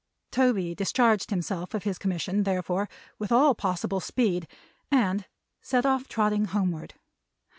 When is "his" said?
1.83-1.99